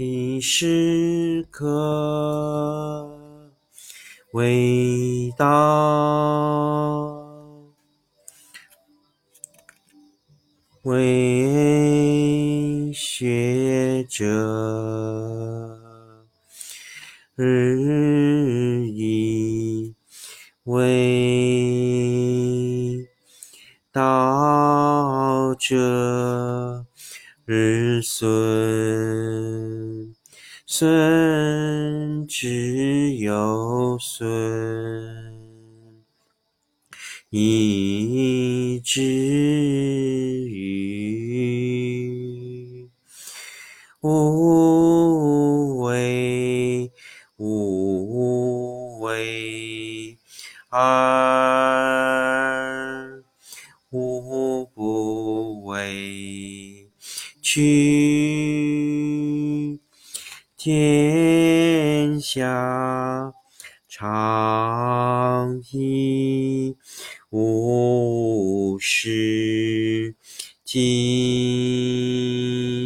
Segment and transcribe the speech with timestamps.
[0.00, 3.06] 的时刻，
[4.32, 5.44] 味道，
[10.84, 14.24] 为学者
[17.34, 19.94] 日益
[20.64, 21.46] 为
[23.92, 26.86] 道者
[27.44, 28.30] 日损，
[30.80, 34.24] 损之又损，
[37.28, 39.02] 以至
[40.48, 40.88] 于
[44.00, 46.90] 无为
[47.36, 50.16] 无为
[50.70, 50.80] 而
[53.90, 56.88] 无不为，
[57.42, 58.79] 取
[60.62, 63.32] 天下
[63.88, 66.76] 常以
[67.30, 70.14] 无事，
[70.62, 71.72] 及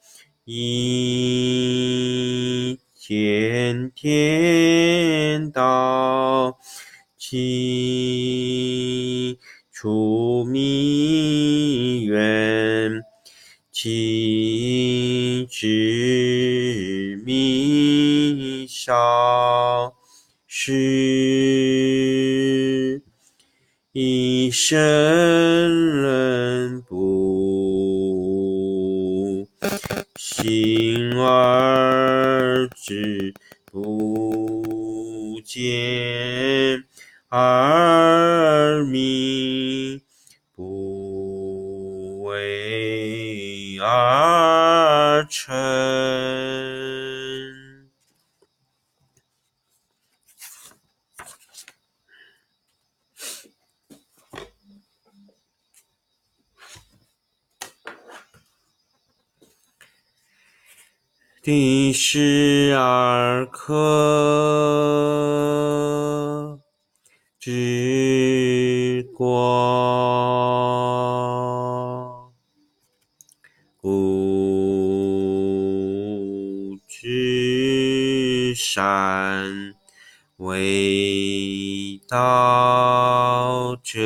[0.44, 1.58] 以
[2.94, 6.56] 见天道，
[7.16, 7.40] 其
[9.72, 13.02] 出弥远，
[13.72, 19.94] 其知弥少，
[20.48, 20.72] 是
[23.92, 29.46] 以圣人不
[30.16, 33.32] 行而知
[33.70, 36.82] 不见
[37.28, 40.00] 而明，
[40.56, 46.51] 不为而成。
[61.44, 63.74] 第十二课，
[67.40, 69.92] 治国，
[73.76, 73.88] 故
[76.86, 79.74] 知善
[80.36, 83.98] 为道者，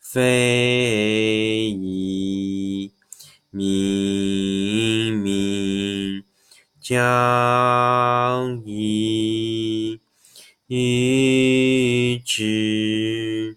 [0.00, 1.45] 非
[3.56, 6.22] 明明
[6.78, 9.98] 将易，
[10.66, 13.56] 一知；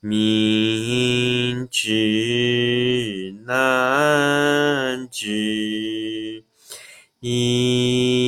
[0.00, 6.42] 明之难知，
[7.20, 8.24] 以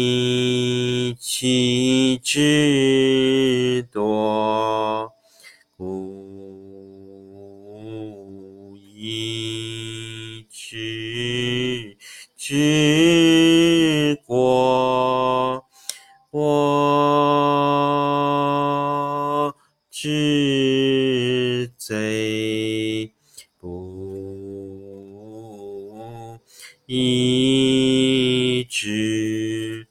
[1.19, 4.48] 其之多。
[14.89, 15.65] 我
[16.31, 16.41] 我
[19.91, 23.13] 知贼
[23.59, 23.67] 不
[26.87, 29.87] 以知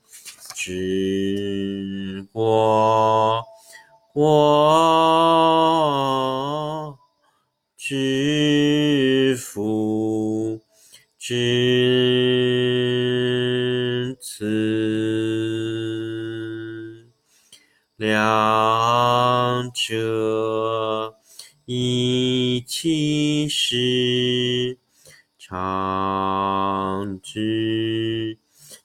[0.55, 3.43] 知我，
[4.13, 4.97] 我
[7.77, 10.59] 知福
[11.19, 12.76] 知。
[14.29, 14.43] 此
[17.95, 21.15] 两者
[21.63, 24.77] 一起时
[25.39, 28.37] 常知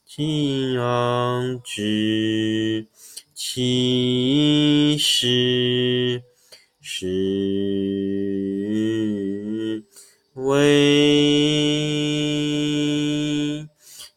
[0.05, 2.87] 今安知
[3.35, 6.23] 其实
[6.79, 7.52] 是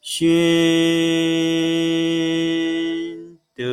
[0.08, 0.28] 宣
[3.56, 3.66] 德，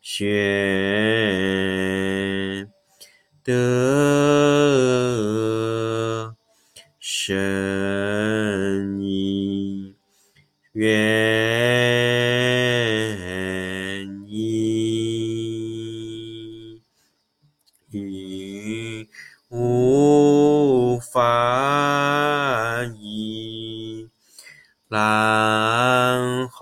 [0.00, 0.30] 宣
[3.42, 4.09] 德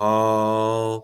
[0.01, 1.03] 好，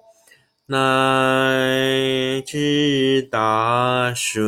[0.68, 4.46] 乃至大顺。